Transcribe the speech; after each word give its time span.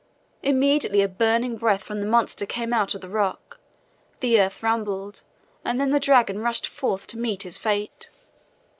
Immediately 0.41 1.03
a 1.03 1.07
burning 1.07 1.57
breath 1.57 1.83
from 1.83 1.99
the 1.99 2.07
monster 2.07 2.47
came 2.47 2.73
out 2.73 2.95
of 2.95 3.01
the 3.01 3.07
rock, 3.07 3.59
the 4.19 4.39
earth 4.41 4.63
rumbled 4.63 5.21
and 5.63 5.79
then 5.79 5.91
the 5.91 5.99
dragon 5.99 6.39
rushed 6.39 6.65
forth 6.67 7.05
to 7.05 7.19
meet 7.19 7.43
his 7.43 7.59
fate. 7.59 8.09